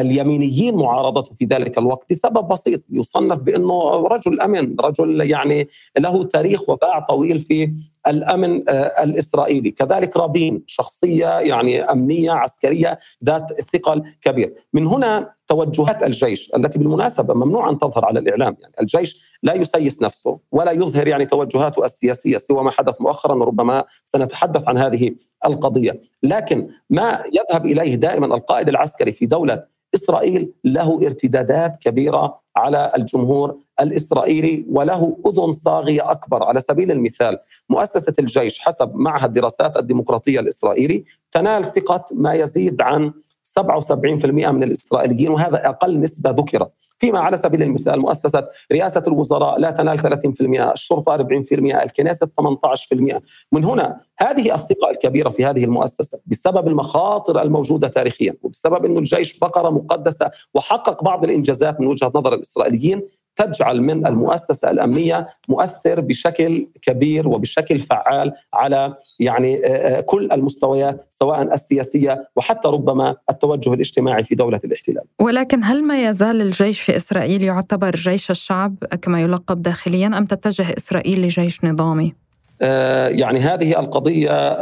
اليمينيين 0.00 0.76
معارضته 0.76 1.34
في 1.34 1.44
ذلك 1.44 1.78
الوقت 1.78 2.12
لسبب 2.12 2.48
بسيط. 2.48 2.82
يصنف 2.90 3.38
بأنه 3.38 4.06
رجل 4.06 4.40
أمن، 4.40 4.76
رجل 4.80 5.30
يعني 5.30 5.68
له 5.98 6.24
تاريخ 6.24 6.70
وباع 6.70 7.00
طويل 7.00 7.38
في 7.38 7.72
الأمن 8.06 8.68
الإسرائيلي، 9.02 9.70
كذلك 9.70 10.16
رابين 10.16 10.62
شخصية 10.66 11.38
يعني 11.38 11.82
أمنية 11.82 12.30
عسكرية 12.30 12.98
ذات 13.24 13.60
ثقل 13.60 14.02
كبير، 14.20 14.54
من 14.72 14.86
هنا 14.86 15.32
توجهات 15.48 16.02
الجيش 16.02 16.50
التي 16.56 16.78
بالمناسبة 16.78 17.34
ممنوع 17.34 17.70
أن 17.70 17.78
تظهر 17.78 18.04
على 18.04 18.18
الإعلام، 18.18 18.56
يعني 18.60 18.74
الجيش 18.80 19.22
لا 19.42 19.54
يسيس 19.54 20.02
نفسه 20.02 20.40
ولا 20.52 20.72
يظهر 20.72 21.08
يعني 21.08 21.26
توجهاته 21.26 21.84
السياسية 21.84 22.38
سوى 22.38 22.64
ما 22.64 22.70
حدث 22.70 23.00
مؤخرا 23.00 23.34
وربما 23.34 23.84
سنتحدث 24.04 24.68
عن 24.68 24.78
هذه 24.78 25.14
القضية، 25.46 26.00
لكن 26.22 26.68
ما 26.90 27.24
يذهب 27.32 27.66
إليه 27.66 27.94
دائما 27.94 28.26
القائد 28.26 28.68
العسكري 28.68 29.12
في 29.12 29.26
دولة 29.26 29.64
إسرائيل 29.94 30.52
له 30.64 31.00
ارتدادات 31.06 31.76
كبيرة 31.76 32.40
على 32.56 32.92
الجمهور 32.96 33.58
الإسرائيلي 33.80 34.64
وله 34.68 35.16
أذن 35.26 35.52
صاغية 35.52 36.10
أكبر. 36.10 36.44
على 36.44 36.60
سبيل 36.60 36.90
المثال 36.90 37.38
مؤسسة 37.68 38.14
الجيش 38.18 38.60
حسب 38.60 38.94
معهد 38.94 39.24
الدراسات 39.28 39.76
الديمقراطية 39.76 40.40
الإسرائيلي 40.40 41.04
تنال 41.32 41.64
ثقة 41.64 42.06
ما 42.12 42.34
يزيد 42.34 42.82
عن 42.82 43.12
77% 43.58 44.26
من 44.26 44.62
الإسرائيليين 44.62 45.30
وهذا 45.30 45.68
أقل 45.68 46.00
نسبة 46.00 46.30
ذكرت. 46.30 46.72
فيما 46.98 47.20
على 47.20 47.36
سبيل 47.36 47.62
المثال 47.62 48.00
مؤسسة 48.00 48.48
رئاسة 48.72 49.02
الوزراء 49.06 49.58
لا 49.58 49.70
تنال 49.70 50.00
30% 50.00 50.72
الشرطة 50.72 51.16
40% 51.16 51.82
الكنيسة 51.82 52.26
18% 52.26 53.20
من 53.52 53.64
هنا 53.64 54.00
هذه 54.18 54.54
الثقة 54.54 54.90
الكبيرة 54.90 55.30
في 55.30 55.44
هذه 55.44 55.64
المؤسسة 55.64 56.18
بسبب 56.26 56.68
المخاطر 56.68 57.42
الموجودة 57.42 57.88
تاريخيا 57.88 58.34
وبسبب 58.42 58.84
أن 58.84 58.98
الجيش 58.98 59.38
بقرة 59.38 59.70
مقدسة 59.70 60.30
وحقق 60.54 61.04
بعض 61.04 61.24
الإنجازات 61.24 61.80
من 61.80 61.86
وجهة 61.86 62.12
نظر 62.14 62.34
الإسرائيليين. 62.34 63.02
تجعل 63.36 63.80
من 63.80 64.06
المؤسسة 64.06 64.70
الأمنية 64.70 65.28
مؤثر 65.48 66.00
بشكل 66.00 66.68
كبير 66.82 67.28
وبشكل 67.28 67.80
فعال 67.80 68.32
على 68.54 68.94
يعني 69.20 69.66
آه، 69.66 69.68
آه، 69.68 70.00
كل 70.00 70.32
المستويات 70.32 71.06
سواء 71.10 71.54
السياسية 71.54 72.28
وحتى 72.36 72.68
ربما 72.68 73.16
التوجه 73.30 73.74
الاجتماعي 73.74 74.24
في 74.24 74.34
دولة 74.34 74.60
الاحتلال. 74.64 75.04
ولكن 75.20 75.64
هل 75.64 75.84
ما 75.84 76.08
يزال 76.08 76.40
الجيش 76.40 76.80
في 76.80 76.96
إسرائيل 76.96 77.42
يعتبر 77.42 77.90
جيش 77.90 78.30
الشعب 78.30 78.76
كما 79.02 79.22
يلقب 79.22 79.62
داخليا 79.62 80.06
أم 80.06 80.24
تتجه 80.24 80.66
إسرائيل 80.78 81.22
لجيش 81.22 81.64
نظامي؟ 81.64 82.14
آه، 82.62 83.08
يعني 83.08 83.40
هذه 83.40 83.80
القضية 83.80 84.52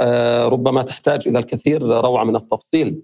ربما 0.48 0.82
تحتاج 0.82 1.28
إلى 1.28 1.38
الكثير 1.38 1.82
روعة 1.82 2.24
من 2.24 2.36
التفصيل 2.36 3.02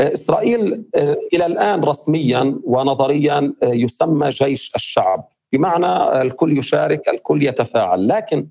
إسرائيل 0.00 0.84
آه، 0.94 1.16
إلى 1.34 1.46
الآن 1.46 1.84
رسميا 1.84 2.60
ونظريا 2.64 3.54
آه، 3.62 3.72
يسمى 3.72 4.28
جيش 4.28 4.72
الشعب 4.76 5.28
بمعنى 5.52 6.22
الكل 6.22 6.58
يشارك 6.58 7.08
الكل 7.08 7.42
يتفاعل 7.42 8.08
لكن 8.08 8.46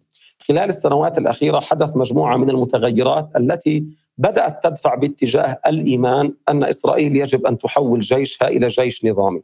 خلال 0.48 0.70
السنوات 0.70 1.18
الأخيرة 1.18 1.60
حدث 1.60 1.98
مجموعة 1.98 2.38
من 2.38 2.50
المتغيرات 2.50 3.30
التي 3.38 3.86
بدأت 4.18 4.64
تدفع 4.64 4.96
باتجاه 4.96 5.60
الإيمان 5.68 6.34
أن 6.50 6.64
إسرائيل 6.64 7.16
يجب 7.16 7.46
أن 7.46 7.58
تحول 7.58 8.00
جيشها 8.00 8.48
إلى 8.48 8.68
جيش 8.68 9.06
نظامي. 9.06 9.42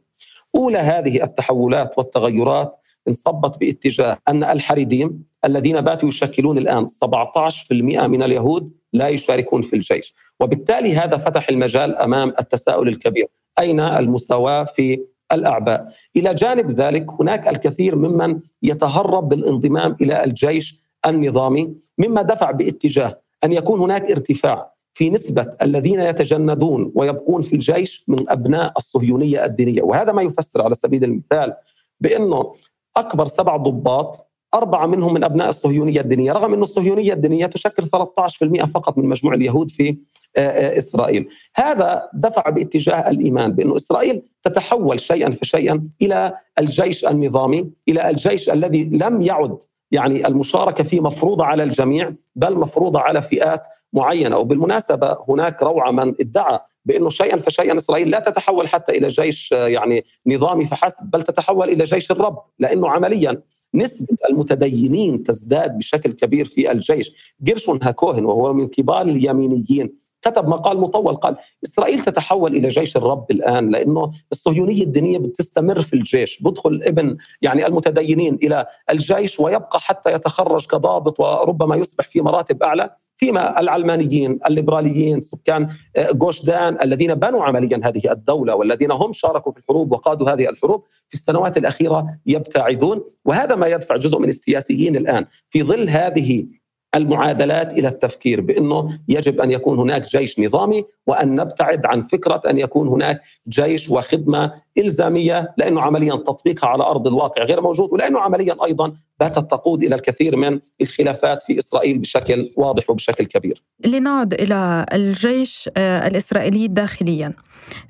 أولى 0.54 0.78
هذه 0.78 1.22
التحولات 1.22 1.98
والتغيرات 1.98 2.78
انصبت 3.08 3.58
باتجاه 3.58 4.18
أن 4.28 4.44
الحريديم 4.44 5.24
الذين 5.44 5.80
باتوا 5.80 6.08
يشكلون 6.08 6.58
الآن 6.58 6.86
17% 6.88 7.72
من 8.06 8.22
اليهود 8.22 8.72
لا 8.92 9.08
يشاركون 9.08 9.62
في 9.62 9.76
الجيش. 9.76 10.14
وبالتالي 10.40 10.96
هذا 10.96 11.16
فتح 11.16 11.48
المجال 11.48 11.96
أمام 11.96 12.32
التساؤل 12.40 12.88
الكبير. 12.88 13.26
أين 13.58 13.80
المساواه 13.80 14.64
في 14.64 15.00
الأعباء؟ 15.32 15.92
إلى 16.16 16.34
جانب 16.34 16.70
ذلك 16.70 17.06
هناك 17.20 17.48
الكثير 17.48 17.96
ممن 17.96 18.40
يتهرب 18.62 19.28
بالانضمام 19.28 19.96
إلى 20.00 20.24
الجيش 20.24 20.82
النظامي 21.06 21.74
مما 21.98 22.22
دفع 22.22 22.50
باتجاه 22.50 23.20
أن 23.44 23.52
يكون 23.52 23.80
هناك 23.80 24.10
ارتفاع 24.10 24.72
في 24.94 25.10
نسبة 25.10 25.54
الذين 25.62 26.00
يتجندون 26.00 26.92
ويبقون 26.94 27.42
في 27.42 27.52
الجيش 27.52 28.04
من 28.08 28.30
أبناء 28.30 28.72
الصهيونية 28.76 29.44
الدينية. 29.44 29.82
وهذا 29.82 30.12
ما 30.12 30.22
يفسر 30.22 30.62
على 30.62 30.74
سبيل 30.74 31.04
المثال 31.04 31.54
بأنه 32.00 32.54
أكبر 32.96 33.26
سبع 33.26 33.56
ضباط 33.56 34.31
أربعة 34.54 34.86
منهم 34.86 35.14
من 35.14 35.24
أبناء 35.24 35.48
الصهيونية 35.48 36.00
الدينية. 36.00 36.32
رغم 36.32 36.54
أن 36.54 36.62
الصهيونية 36.62 37.12
الدينية 37.12 37.46
تشكل 37.46 37.86
13% 37.86 38.66
فقط 38.66 38.98
من 38.98 39.08
مجموع 39.08 39.34
اليهود 39.34 39.70
في 39.70 39.96
آه، 40.36 40.40
آه، 40.40 40.78
إسرائيل. 40.78 41.28
هذا 41.54 42.08
دفع 42.14 42.50
باتجاه 42.50 43.10
الإيمان 43.10 43.52
بأن 43.52 43.74
إسرائيل 43.74 44.22
تتحول 44.42 45.00
شيئا 45.00 45.30
فشيئا 45.30 45.88
إلى 46.02 46.34
الجيش 46.58 47.04
النظامي 47.04 47.70
إلى 47.88 48.10
الجيش 48.10 48.50
الذي 48.50 48.84
لم 48.84 49.22
يعد 49.22 49.58
يعني 49.90 50.26
المشاركة 50.26 50.84
فيه 50.84 51.00
مفروضة 51.00 51.44
على 51.44 51.62
الجميع 51.62 52.12
بل 52.36 52.54
مفروضة 52.54 53.00
على 53.00 53.22
فئات 53.22 53.62
معينة. 53.92 54.38
وبالمناسبة 54.38 55.18
هناك 55.28 55.62
روعة 55.62 55.90
من 55.90 56.14
ادعى 56.20 56.58
بأنه 56.84 57.08
شيئا 57.08 57.36
فشيئا 57.36 57.76
إسرائيل 57.76 58.10
لا 58.10 58.20
تتحول 58.20 58.68
حتى 58.68 58.92
إلى 58.92 59.08
جيش 59.08 59.52
آه، 59.52 59.66
يعني 59.66 60.04
نظامي 60.26 60.66
فحسب 60.66 61.10
بل 61.10 61.22
تتحول 61.22 61.68
إلى 61.68 61.84
جيش 61.84 62.10
الرب 62.10 62.38
لأنه 62.58 62.88
عمليا 62.88 63.42
نسبة 63.74 64.16
المتدينين 64.30 65.22
تزداد 65.22 65.78
بشكل 65.78 66.12
كبير 66.12 66.44
في 66.44 66.72
الجيش. 66.72 67.12
جيرشون 67.42 67.78
هاكوهن 67.82 68.24
وهو 68.24 68.52
من 68.52 68.68
كبار 68.68 69.02
اليمينيين 69.02 69.96
كتب 70.22 70.48
مقال 70.48 70.78
مطول 70.80 71.16
قال 71.16 71.36
إسرائيل 71.64 72.00
تتحول 72.00 72.56
إلى 72.56 72.68
جيش 72.68 72.96
الرب 72.96 73.26
الآن 73.30 73.68
لأنه 73.68 74.12
الصهيونية 74.32 74.82
الدينية 74.82 75.18
بتستمر 75.18 75.80
في 75.80 75.92
الجيش 75.92 76.42
بدخل 76.42 76.80
ابن 76.84 77.16
يعني 77.42 77.66
المتدينين 77.66 78.34
إلى 78.42 78.66
الجيش 78.90 79.40
ويبقى 79.40 79.80
حتى 79.80 80.12
يتخرج 80.12 80.66
كضابط 80.66 81.20
وربما 81.20 81.76
يصبح 81.76 82.08
في 82.08 82.20
مراتب 82.20 82.62
أعلى. 82.62 82.96
فيما 83.22 83.60
العلمانيين 83.60 84.38
الليبراليين 84.46 85.20
سكان 85.20 85.68
آه، 85.96 86.12
جوش 86.12 86.44
دان 86.44 86.82
الذين 86.82 87.14
بنوا 87.14 87.44
عمليا 87.44 87.80
هذه 87.84 88.12
الدولة 88.12 88.54
والذين 88.54 88.92
هم 88.92 89.12
شاركوا 89.12 89.52
في 89.52 89.58
الحروب 89.58 89.92
وقادوا 89.92 90.30
هذه 90.30 90.48
الحروب 90.48 90.84
في 91.08 91.14
السنوات 91.14 91.56
الأخيرة 91.56 92.06
يبتعدون. 92.26 93.04
وهذا 93.24 93.54
ما 93.54 93.66
يدفع 93.66 93.96
جزء 93.96 94.18
من 94.18 94.28
السياسيين 94.28 94.96
الآن 94.96 95.26
في 95.50 95.62
ظل 95.62 95.88
هذه 95.88 96.46
المعادلات 96.94 97.70
إلى 97.70 97.88
التفكير 97.88 98.40
بأنه 98.40 98.98
يجب 99.08 99.40
أن 99.40 99.50
يكون 99.50 99.78
هناك 99.78 100.08
جيش 100.08 100.40
نظامي 100.40 100.84
وأن 101.06 101.34
نبتعد 101.34 101.86
عن 101.86 102.02
فكرة 102.02 102.42
أن 102.50 102.58
يكون 102.58 102.88
هناك 102.88 103.22
جيش 103.48 103.90
وخدمة 103.90 104.52
إلزامية 104.78 105.54
لأنه 105.56 105.80
عمليا 105.80 106.16
تطبيقها 106.16 106.68
على 106.68 106.84
أرض 106.84 107.06
الواقع 107.06 107.42
غير 107.42 107.60
موجود 107.60 107.92
ولأنه 107.92 108.20
عمليا 108.20 108.56
أيضا 108.64 108.92
باتت 109.20 109.50
تقود 109.50 109.84
إلى 109.84 109.94
الكثير 109.94 110.36
من 110.36 110.60
الخلافات 110.80 111.42
في 111.42 111.58
إسرائيل 111.58 111.98
بشكل 111.98 112.48
واضح 112.56 112.90
وبشكل 112.90 113.24
كبير. 113.24 113.62
لنعد 113.86 114.34
إلى 114.34 114.86
الجيش 114.92 115.70
آه، 115.76 116.06
الإسرائيلي 116.06 116.68
داخليا. 116.68 117.32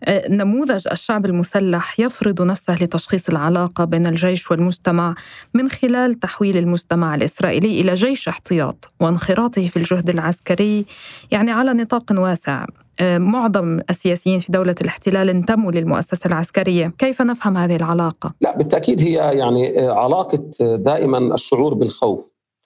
آه، 0.05 0.29
نموذج 0.29 0.89
الشعب 0.93 1.27
المسلح 1.27 2.01
يفرض 2.01 2.43
نفسه 2.43 2.75
لتشخيص 2.75 3.29
العلاقة 3.29 3.85
بين 3.85 4.07
الجيش 4.07 4.51
والمجتمع 4.51 5.15
من 5.55 5.71
خلال 5.71 6.15
تحويل 6.15 6.57
المجتمع 6.57 7.15
الإسرائيلي 7.15 7.81
إلى 7.81 7.95
جيش 7.95 8.29
احتياط 8.29 8.91
وانخراطه 9.01 9.67
في 9.67 9.77
الجهد 9.77 10.11
العسكري 10.11 10.87
يعني 11.31 11.51
على 11.51 11.73
نطاق 11.73 12.05
واسع. 12.11 12.67
آه، 13.01 13.19
معظم 13.19 13.81
السياسيين 13.91 14.41
في 14.41 14.53
دولة 14.53 14.75
الاحتلال 14.81 15.31
انتموا 15.31 15.73
للمؤسسة 15.73 16.27
العسكرية 16.27 16.93
كيف 16.99 17.23
نفهم 17.23 17.57
هذه 17.57 17.77
العلاقة؟ 17.77 18.33
لا 18.41 18.57
بالتأكيد 18.57 19.01
هي 19.01 19.13
يعني 19.13 19.89
علاقة 19.89 20.51
دائما 20.61 21.35
الشعور 21.35 21.75
بالخوف 21.75 22.21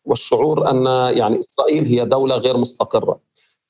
والشعور 0.05 0.71
أن 0.71 0.87
يعني 1.17 1.39
إسرائيل 1.39 1.85
هي 1.85 2.05
دولة 2.05 2.37
غير 2.37 2.57
مستقرة 2.57 3.26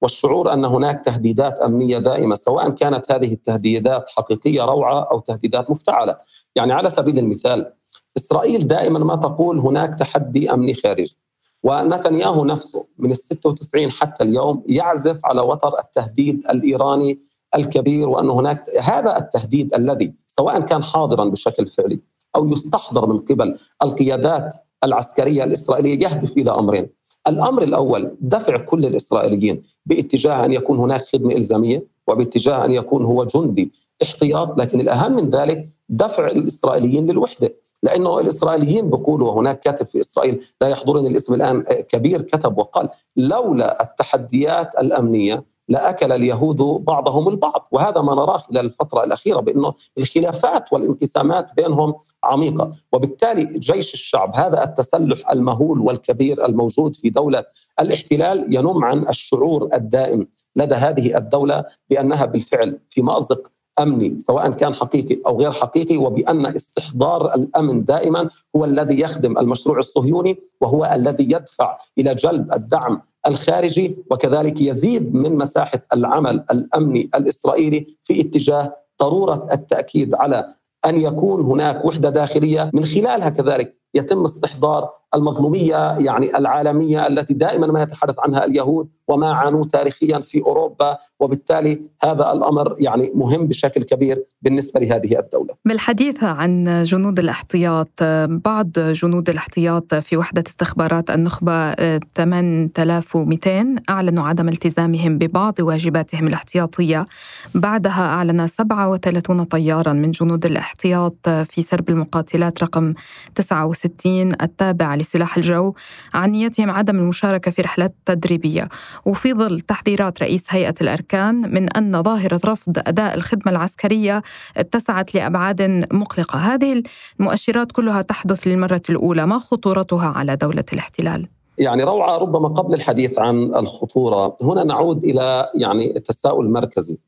والشعور 0.07 0.53
أن 0.53 0.65
هناك 0.65 1.05
تهديدات 1.05 1.59
أمنية 1.59 1.99
دائمة 1.99 2.35
سواء 2.35 2.71
كانت 2.71 3.13
هذه 3.13 3.33
التهديدات 3.33 4.09
حقيقية 4.09 4.63
روعة 4.63 5.03
أو 5.03 5.21
تهديدات 5.21 5.71
مفتعلة، 5.71 6.17
يعني 6.57 6.73
على 6.73 6.91
سبيل 6.91 7.19
المثال 7.19 7.73
إسرائيل 8.17 8.67
دائما 8.67 8.99
ما 8.99 9.17
تقول 9.17 9.59
هناك 9.59 9.99
تحدي 9.99 10.53
أمني 10.53 10.75
خارجي 10.75 11.17
ونتنياهو 11.63 12.45
نفسه 12.45 12.85
من 12.99 13.11
ال 13.11 13.17
96 13.17 13.91
حتى 13.91 14.25
اليوم 14.25 14.63
يعزف 14.67 15.21
على 15.25 15.41
وتر 15.41 15.79
التهديد 15.79 16.47
الإيراني 16.51 17.19
الكبير 17.55 18.09
وأن 18.09 18.31
هناك 18.31 18.65
هذا 18.83 19.17
التهديد 19.17 19.75
الذي 19.75 20.15
سواء 20.27 20.61
كان 20.61 20.83
حاضرا 20.83 21.25
بشكل 21.25 21.67
فعلي 21.67 22.01
أو 22.37 22.49
يستحضر 22.49 23.07
من 23.07 23.19
قبل 23.19 23.59
القيادات 23.83 24.55
العسكرية 24.85 25.45
الإسرائيلية 25.45 26.05
يهدف 26.05 26.37
إلى 26.37 26.51
أمرين. 26.51 26.96
الأمر 27.28 27.62
الأول 27.62 28.16
دفع 28.21 28.56
كل 28.56 28.87
الإسرائيليين 28.87 29.62
باتجاه 29.87 30.45
أن 30.45 30.52
يكون 30.52 30.78
هناك 30.78 31.00
خدمة 31.04 31.35
إلزامية 31.35 31.85
وباتجاه 32.06 32.64
أن 32.64 32.73
يكون 32.73 33.04
هو 33.04 33.25
جندي 33.25 33.73
احتياط 34.02 34.59
لكن 34.59 34.80
الأهم 34.80 35.12
من 35.16 35.30
ذلك 35.30 35.68
دفع 35.88 36.26
الإسرائيليين 36.26 37.11
للوحدة 37.11 37.54
لأنه 37.83 38.21
الإسرائيليين 38.21 38.90
بيقولوا 38.90 39.33
وهناك 39.33 39.61
كاتب 39.61 39.87
في 39.87 40.00
إسرائيل 40.00 40.40
لا 40.61 40.68
يحضرني 40.68 41.09
الاسم 41.09 41.35
الآن 41.35 41.62
كبير 41.62 42.23
كتب 42.23 42.59
وقال 42.59 42.88
لولا 43.16 43.83
التحديات 43.83 44.71
الأمنية 44.78 45.45
لأكل 45.68 46.12
اليهود 46.12 46.56
بعضهم 46.85 47.28
البعض. 47.28 47.68
وهذا 47.70 48.00
ما 48.00 48.14
نراه 48.14 48.38
خلال 48.38 48.66
الفترة 48.66 49.04
الأخيرة 49.04 49.40
بأنه 49.40 49.75
الخلافات 49.99 50.73
والانقسامات 50.73 51.49
بينهم 51.56 51.94
عميقة. 52.25 52.73
وبالتالي 52.92 53.58
جيش 53.58 53.94
الشعب 53.94 54.37
هذا 54.37 54.64
التسلح 54.64 55.30
المهول 55.30 55.80
والكبير 55.80 56.44
الموجود 56.44 56.96
في 56.96 57.11
دولة 57.11 57.44
الاحتلال 57.80 58.54
ينم 58.54 58.85
عن 58.85 59.08
الشعور 59.08 59.68
الدائم 59.75 60.26
لدى 60.56 60.75
هذه 60.75 61.16
الدولة 61.16 61.64
بأنها 61.90 62.25
بالفعل 62.26 62.78
في 62.90 63.02
مأزق 63.02 63.50
أمني 63.78 64.20
سواء 64.20 64.50
كان 64.50 64.75
حقيقي 64.75 65.18
أو 65.26 65.40
غير 65.40 65.52
حقيقي 65.52 65.96
وبأن 65.96 66.46
استحضار 66.46 67.35
الأمن 67.35 67.85
دائما 67.85 68.30
هو 68.56 68.64
الذي 68.64 69.00
يخدم 69.00 69.38
المشروع 69.38 69.78
الصهيوني 69.78 70.38
وهو 70.61 70.85
الذي 70.94 71.25
يدفع 71.25 71.78
إلى 71.99 72.14
جلب 72.14 72.52
الدعم 72.52 73.02
الخارجي 73.26 73.97
وكذلك 74.11 74.61
يزيد 74.61 75.14
من 75.14 75.37
مساحة 75.38 75.83
العمل 75.92 76.45
الأمني 76.50 77.11
الإسرائيلي 77.14 77.97
في 78.04 78.21
اتجاه 78.21 78.76
ضرورة 79.02 79.49
التأكيد 79.52 80.14
على 80.14 80.54
أن 80.87 81.00
يكون 81.00 81.40
هناك 81.40 81.85
وحدة 81.85 82.11
داخلية. 82.11 82.71
من 82.75 82.85
خلالها 82.85 83.28
كذلك 83.28 83.76
يتم 83.95 84.25
استحضار 84.25 84.90
المظلومية 85.15 85.99
يعني 85.99 86.39
العالمية 86.39 87.07
التي 87.07 87.35
دائما 87.35 87.67
ما 87.67 87.83
يتحدث 87.83 88.15
عنها 88.19 88.45
اليهود 88.45 88.89
وما 89.09 89.33
عانوه 89.33 89.65
تاريخيا 89.65 90.21
في 90.21 90.43
أوروبا 90.47 90.99
وبالتالي 91.21 91.81
هذا 92.03 92.33
الأمر 92.33 92.75
يعني 92.79 93.13
مهم 93.15 93.47
بشكل 93.47 93.83
كبير 93.83 94.25
بالنسبة 94.43 94.81
لهذه 94.81 95.19
الدولة. 95.19 95.55
بالحديث 95.65 96.25
عن 96.25 96.83
جنود 96.85 97.19
الاحتياط 97.19 97.91
بعض 98.29 98.71
جنود 98.77 99.29
الاحتياط 99.29 99.95
في 99.95 100.17
وحدة 100.17 100.45
استخبارات 100.47 101.11
النخبة 101.11 101.73
8200 102.15 103.77
أعلنوا 103.91 104.25
عدم 104.25 104.49
التزامهم 104.49 105.19
ببعض 105.19 105.55
واجباتهم 105.61 106.27
الاحتياطية 106.27 107.07
بعدها 107.55 108.15
أعلن 108.15 108.47
37 108.47 109.45
طيارا 109.45 109.93
من 109.93 110.11
جنود 110.11 110.47
الاحتياط 110.47 111.29
في 111.29 111.63
سرب 111.63 111.89
المقاتلات 111.89 112.63
رقم 112.63 112.95
69 113.35 114.33
التابع 114.43 114.96
لسلاح 114.97 115.37
الجو 115.37 115.75
عن 116.15 116.31
نيتهم 116.31 116.71
عدم 116.71 116.99
المشاركة 116.99 117.50
في 117.50 117.62
رحلات 117.62 117.95
تدريبية. 118.07 118.69
وفي 119.07 119.35
ظل 119.35 119.61
تحذيرات 119.61 120.23
رئيس 120.23 120.45
هيئة 120.49 120.75
الأركان 120.81 121.55
من 121.55 121.73
أن 121.73 122.03
ظاهرة 122.03 122.41
رفض 122.45 122.79
أداء 122.79 123.15
الخدمة 123.15 123.53
العسكرية 123.53 124.23
اتسعت 124.57 125.15
لأبعاد 125.15 125.87
مقلقة. 125.93 126.38
هذه 126.38 126.83
المؤشرات 127.21 127.73
كلها 127.73 128.03
تحدث 128.03 128.47
للمرة 128.47 128.83
الأولى. 128.91 129.26
ما 129.26 129.38
خطورتها 129.38 130.07
على 130.07 130.37
دولة 130.37 130.65
الاحتلال؟ 130.73 131.29
يعني 131.59 131.85
روعة 131.85 132.19
ربما 132.19 132.49
قبل 132.49 132.75
الحديث 132.75 133.19
عن 133.19 133.55
الخطورة. 133.55 134.37
هنا 134.43 134.65
نعود 134.65 135.05
إلى 135.05 135.50
يعني 135.55 135.97
التساؤل 135.97 136.47
المركزي. 136.47 136.99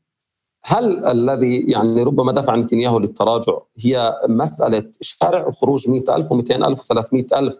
هل 0.63 1.05
الذي 1.05 1.57
يعني 1.57 2.03
ربما 2.03 2.31
دفع 2.31 2.55
نتنياهو 2.55 2.99
للتراجع 2.99 3.53
هي 3.77 4.13
مسألة 4.29 4.91
شارع 5.01 5.47
وخروج 5.47 5.89
100000 5.89 6.33
و200000 6.33 6.77
و300000 6.77 7.55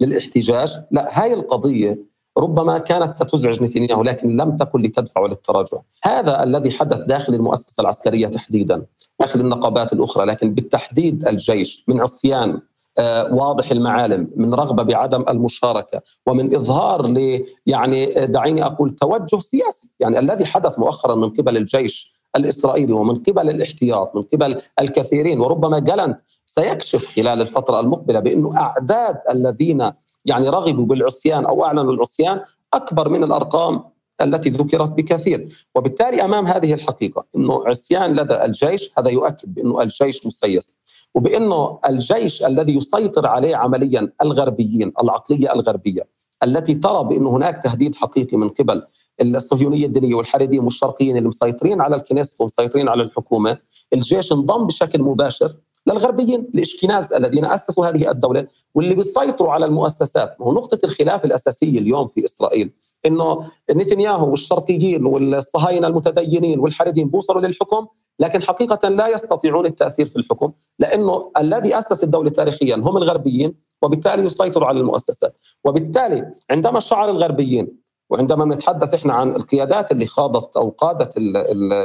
للاحتجاج. 0.00 0.76
لا 0.90 1.22
هاي 1.22 1.34
القضية 1.34 1.98
ربما 2.38 2.78
كانت 2.78 3.12
ستزعج 3.12 3.62
نتنياهو 3.62 4.02
لكن 4.02 4.36
لم 4.36 4.56
تكن 4.56 4.82
لتدفع 4.82 5.26
للتراجع. 5.26 5.78
هذا 6.04 6.42
الذي 6.42 6.70
حدث 6.70 6.98
داخل 6.98 7.34
المؤسسة 7.34 7.80
العسكرية 7.80 8.26
تحديدا 8.26 8.82
داخل 9.20 9.40
النقابات 9.40 9.92
الأخرى 9.92 10.24
لكن 10.24 10.54
بالتحديد 10.54 11.28
الجيش 11.28 11.84
من 11.88 12.00
عصيان 12.00 12.60
آه، 12.98 13.34
واضح 13.34 13.70
المعالم 13.70 14.30
من 14.36 14.54
رغبة 14.54 14.82
بعدم 14.82 15.24
المشاركة 15.28 16.02
ومن 16.26 16.54
إظهار 16.54 17.06
ل 17.06 17.44
يعني 17.66 18.22
آه، 18.22 18.24
دعيني 18.24 18.66
أقول 18.66 18.96
توجه 18.96 19.40
سياسي. 19.40 19.90
يعني 20.00 20.18
الذي 20.18 20.46
حدث 20.46 20.78
مؤخرا 20.78 21.14
من 21.14 21.30
قبل 21.30 21.56
الجيش 21.56 22.14
الإسرائيلي 22.36 22.92
ومن 22.92 23.14
قبل 23.14 23.50
الاحتياط 23.50 24.16
من 24.16 24.22
قبل 24.22 24.60
الكثيرين 24.80 25.40
وربما 25.40 25.78
جالنت 25.78 26.18
سيكشف 26.58 27.06
خلال 27.06 27.40
الفترة 27.40 27.80
المقبلة 27.80 28.20
بأنه 28.20 28.56
أعداد 28.56 29.16
الذين 29.30 29.92
يعني 30.24 30.48
رغبوا 30.48 30.86
بالعصيان 30.86 31.46
أو 31.46 31.64
أعلنوا 31.64 31.92
العصيان 31.92 32.40
أكبر 32.74 33.08
من 33.08 33.24
الأرقام 33.24 33.84
التي 34.20 34.50
ذكرت 34.50 34.88
بكثير. 34.88 35.68
وبالتالي 35.74 36.24
أمام 36.24 36.46
هذه 36.46 36.74
الحقيقة 36.74 37.26
أنه 37.36 37.66
عصيان 37.66 38.12
لدى 38.12 38.44
الجيش 38.44 38.90
هذا 38.98 39.10
يؤكد 39.10 39.54
بأنه 39.54 39.82
الجيش 39.82 40.26
مسيس 40.26 40.74
وبأنه 41.14 41.78
الجيش 41.88 42.42
الذي 42.42 42.76
يسيطر 42.76 43.26
عليه 43.26 43.56
عمليا 43.56 44.12
الغربيين 44.22 44.92
العقلية 45.02 45.52
الغربية 45.52 46.02
التي 46.42 46.74
ترى 46.74 47.04
بأنه 47.04 47.36
هناك 47.36 47.62
تهديد 47.64 47.94
حقيقي 47.94 48.36
من 48.36 48.48
قبل 48.48 48.82
الصهيونيه 49.20 49.86
الدينية 49.86 50.14
والحريديم 50.14 50.64
والشرقيين 50.64 51.16
اللي 51.16 51.28
مسيطرين 51.28 51.80
على 51.80 51.96
الكنيست 51.96 52.40
ومسيطرين 52.40 52.88
على 52.88 53.02
الحكومة 53.02 53.58
الجيش 53.92 54.32
انضم 54.32 54.66
بشكل 54.66 55.02
مباشر 55.02 55.56
للغربيين 55.86 56.40
الاشكناز 56.54 57.12
الذين 57.12 57.44
أسسوا 57.44 57.86
هذه 57.86 58.10
الدولة 58.10 58.46
واللي 58.74 58.94
بيسيطروا 58.94 59.52
على 59.52 59.66
المؤسسات. 59.66 60.36
نقطة 60.40 60.78
الخلاف 60.84 61.24
الأساسية 61.24 61.78
اليوم 61.78 62.08
في 62.08 62.24
إسرائيل 62.24 62.70
إنه 63.06 63.50
نتنياهو 63.70 64.30
والشرقيين 64.30 65.06
والصهاينة 65.06 65.86
المتدينين 65.86 66.58
والحريدين 66.58 67.08
بوصلوا 67.08 67.40
للحكم 67.40 67.86
لكن 68.18 68.42
حقيقة 68.42 68.88
لا 68.88 69.08
يستطيعون 69.08 69.66
التأثير 69.66 70.06
في 70.06 70.16
الحكم 70.16 70.52
لأنه 70.78 71.30
الذي 71.38 71.78
أسس 71.78 72.04
الدولة 72.04 72.30
تاريخيا 72.30 72.76
هم 72.76 72.96
الغربيين 72.96 73.54
وبالتالي 73.82 74.24
يسيطروا 74.24 74.68
على 74.68 74.80
المؤسسات. 74.80 75.36
وبالتالي 75.64 76.32
عندما 76.50 76.80
شعر 76.80 77.10
الغربيين 77.10 77.83
وعندما 78.14 78.44
نتحدث 78.44 78.94
إحنا 78.94 79.12
عن 79.12 79.36
القيادات 79.36 79.92
اللي 79.92 80.06
خاضت 80.06 80.56
أو 80.56 80.68
قادت 80.68 81.14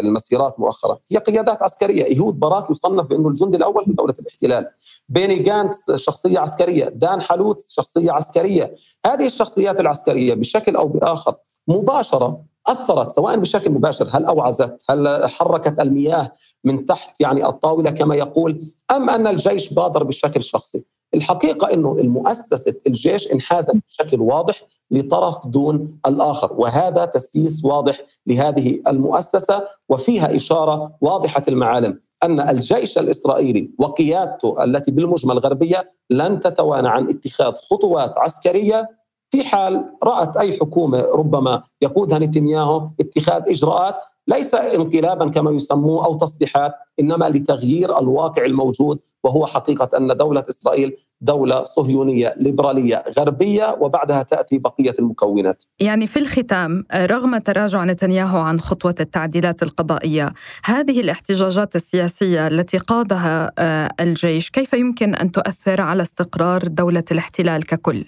المسيرات 0.04 0.60
مؤخرا 0.60 0.98
هي 1.12 1.18
قيادات 1.18 1.64
عسكرية. 1.64 2.06
إيهود 2.06 2.40
باراك 2.40 2.70
يصنف 2.72 3.06
بأنه 3.06 3.28
الجندي 3.28 3.58
الأول 3.58 3.86
في 3.86 3.94
دولة 3.94 4.16
الاحتلال. 4.20 4.66
بيني 5.10 5.40
جانتس 5.40 5.92
شخصية 5.92 6.40
عسكرية. 6.40 6.90
دان 6.90 7.22
حلوت 7.22 7.66
شخصية 7.70 8.12
عسكرية. 8.12 8.76
هذه 9.06 9.26
الشخصيات 9.26 9.80
العسكرية 9.80 10.34
بشكل 10.34 10.76
أو 10.76 10.88
بآخر 10.88 11.36
مباشرة 11.68 12.42
أثرت 12.68 13.12
سواء 13.12 13.38
بشكل 13.38 13.72
مباشر 13.72 14.08
هل 14.12 14.26
أوعزت 14.26 14.78
هل 14.90 15.30
حركت 15.30 15.80
المياه 15.80 16.32
من 16.64 16.86
تحت 16.86 17.22
يعني 17.22 17.46
الطاولة 17.46 17.92
كما 17.92 18.16
يقول 18.16 18.62
أم 18.92 19.10
أن 19.10 19.28
الجيش 19.28 19.74
بادر 19.74 20.04
بشكل 20.04 20.44
شخصي. 20.44 20.84
الحقيقة 21.14 21.74
إنه 21.74 21.98
المؤسسة 22.00 22.76
الجيش 22.88 23.32
انحازت 23.32 23.76
بشكل 23.88 24.22
واضح 24.22 24.64
لطرف 24.92 25.48
دون 25.48 26.00
الآخر. 26.06 26.54
وهذا 26.54 27.06
تسييس 27.06 27.66
واضح 27.66 28.02
لهذه 28.28 28.82
المؤسسة 28.88 29.64
وفيها 29.90 30.36
إشارة 30.36 30.92
واضحة 31.02 31.44
المعالم 31.48 32.00
أن 32.24 32.40
الجيش 32.40 32.98
الإسرائيلي 32.98 33.72
وقيادته 33.80 34.64
التي 34.64 34.92
بالمجمل 34.92 35.40
غربيه 35.40 35.92
لن 36.10 36.40
تتوانى 36.40 36.88
عن 36.90 37.10
اتخاذ 37.10 37.54
خطوات 37.54 38.14
عسكرية 38.18 38.90
في 39.32 39.44
حال 39.44 39.86
رأت 40.04 40.38
أي 40.38 40.58
حكومة 40.60 41.02
ربما 41.16 41.64
يقودها 41.82 42.20
نتنياهو 42.20 42.90
اتخاذ 43.00 43.42
إجراءات 43.48 43.96
ليس 44.28 44.54
انقلابا 44.54 45.30
كما 45.30 45.52
يسموه 45.52 46.06
أو 46.06 46.18
تصليحات 46.18 46.74
إنما 47.00 47.30
لتغيير 47.30 48.00
الواقع 48.00 48.46
الموجود 48.46 49.00
وهو 49.24 49.46
حقيقة 49.46 49.98
أن 49.98 50.08
دولة 50.08 50.46
إسرائيل 50.50 50.98
دولة 51.22 51.64
صهيونية 51.64 52.34
ليبرالية 52.38 53.04
غربية 53.20 53.78
وبعدها 53.80 54.24
تأتي 54.24 54.58
بقية 54.58 54.96
المكونات. 55.00 55.64
يعني 55.80 56.08
في 56.08 56.20
الختام 56.20 56.86
رغم 56.94 57.38
تراجع 57.38 57.86
نتنياهو 57.86 58.38
عن 58.38 58.60
خطوة 58.60 58.96
التعديلات 59.00 59.64
القضائية، 59.64 60.30
هذه 60.66 61.02
الاحتجاجات 61.02 61.76
السياسية 61.76 62.48
التي 62.48 62.78
قادها 62.78 63.52
آه، 63.58 63.90
الجيش 64.00 64.50
كيف 64.50 64.74
يمكن 64.74 65.16
أن 65.16 65.32
تؤثر 65.32 65.82
على 65.82 66.04
استقرار 66.04 66.62
دولة 66.68 67.04
الاحتلال 67.12 67.66
ككل؟ 67.66 68.06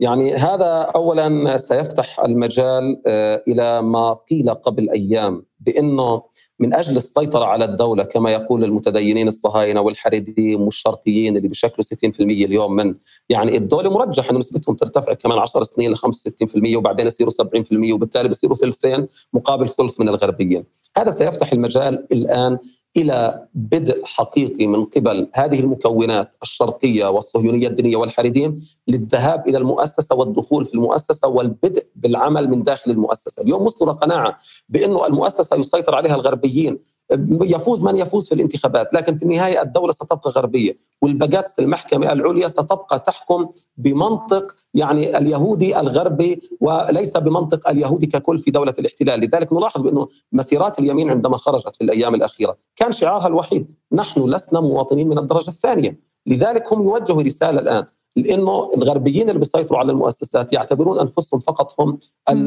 يعني 0.00 0.34
هذا 0.34 0.92
اولا 0.94 1.56
سيفتح 1.56 2.20
المجال 2.20 3.02
آه، 3.06 3.42
إلى 3.48 3.82
ما 3.82 4.12
قيل 4.30 4.54
قبل 4.54 4.90
أيام 4.90 5.42
بأنه 5.60 6.22
من 6.60 6.74
أجل 6.74 6.96
السيطرة 6.96 7.44
على 7.44 7.64
الدولة 7.64 8.02
كما 8.02 8.30
يقول 8.32 8.64
المتدينين 8.64 9.28
الصهاينة 9.28 9.80
والحريديم 9.80 10.60
والشرقيين 10.60 11.36
اللي 11.36 11.48
بشكلوا 11.48 12.10
60% 12.12 12.20
اليوم 12.20 12.76
من 12.76 12.94
يعني 13.28 13.56
الدولة 13.56 13.90
مرجح 13.90 14.30
إنه 14.30 14.38
نسبتهم 14.38 14.74
ترتفع 14.74 15.14
كمان 15.14 15.38
10 15.38 15.62
سنين 15.62 15.92
ل 15.92 15.96
65% 15.96 16.76
وبعدين 16.76 17.06
يصيروا 17.06 17.32
70% 17.32 17.92
وبالتالي 17.92 18.28
بصيروا 18.28 18.56
ثلثين 18.56 19.06
مقابل 19.32 19.68
ثلث 19.68 20.00
من 20.00 20.08
الغربيين. 20.08 20.64
هذا 20.96 21.10
سيفتح 21.10 21.52
المجال 21.52 22.06
الآن 22.12 22.58
إلى 22.96 23.46
بدء 23.54 24.04
حقيقي 24.04 24.66
من 24.66 24.84
قبل 24.84 25.30
هذه 25.34 25.60
المكونات 25.60 26.34
الشرقية 26.42 27.10
والصهيونية 27.10 27.68
الدينية 27.68 27.96
والحريديم 27.96 28.68
للذهاب 28.88 29.48
إلى 29.48 29.58
المؤسسة 29.58 30.14
والدخول 30.14 30.66
في 30.66 30.74
المؤسسة 30.74 31.28
والبدء 31.28 31.86
بالعمل 31.96 32.48
من 32.48 32.62
داخل 32.62 32.90
المؤسسة، 32.90 33.42
اليوم 33.42 33.62
وصلوا 33.62 33.92
لقناعه 33.92 34.38
بأنه 34.68 35.06
المؤسسة 35.06 35.56
يسيطر 35.56 35.94
عليها 35.94 36.14
الغربيين 36.14 36.78
يفوز 37.42 37.84
من 37.84 37.96
يفوز 37.96 38.28
في 38.28 38.34
الانتخابات 38.34 38.94
لكن 38.94 39.16
في 39.16 39.22
النهاية 39.22 39.62
الدولة 39.62 39.92
ستبقى 39.92 40.30
غربية 40.30 40.78
والبجاتس 41.02 41.58
المحكمة 41.58 42.12
العليا 42.12 42.46
ستبقى 42.46 43.00
تحكم 43.06 43.48
بمنطق 43.76 44.56
يعني 44.74 45.18
اليهودي 45.18 45.80
الغربي 45.80 46.40
وليس 46.60 47.16
بمنطق 47.16 47.68
اليهودي 47.68 48.06
ككل 48.06 48.38
في 48.38 48.50
دولة 48.50 48.74
الاحتلال. 48.78 49.20
لذلك 49.20 49.52
نلاحظ 49.52 49.82
بأنه 49.82 50.08
مسيرات 50.32 50.78
اليمين 50.78 51.10
عندما 51.10 51.36
خرجت 51.36 51.76
في 51.76 51.84
الأيام 51.84 52.14
الأخيرة 52.14 52.56
كان 52.76 52.92
شعارها 52.92 53.26
الوحيد 53.26 53.66
نحن 53.92 54.24
لسنا 54.24 54.60
مواطنين 54.60 55.08
من 55.08 55.18
الدرجة 55.18 55.48
الثانية. 55.48 55.98
لذلك 56.26 56.72
هم 56.72 56.82
يوجهوا 56.82 57.22
رسالة 57.22 57.60
الآن 57.60 57.84
لأنه 58.16 58.70
الغربيين 58.76 59.28
اللي 59.28 59.38
بيسيطروا 59.38 59.78
على 59.78 59.92
المؤسسات 59.92 60.52
يعتبرون 60.52 60.98
أنفسهم 60.98 61.40
فقط 61.40 61.80
هم 61.80 61.98